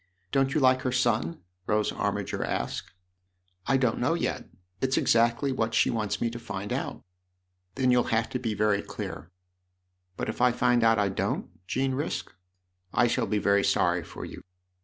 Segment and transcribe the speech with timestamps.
[0.31, 2.91] Don't you like her son?" Rose Armiger asked."
[3.67, 4.49] I don't know yet;
[4.81, 7.03] it's exactly what she wants me to find out.""
[7.75, 9.29] Then you'll have to be very clear.""
[10.17, 12.33] But if I find out I don't?" Jean risked."
[13.01, 14.41] I shall be very sorry for you